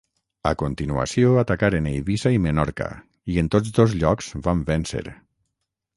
[0.51, 2.89] A continuació atacaren Eivissa i Menorca
[3.35, 5.05] i, en tots dos llocs van vèncer.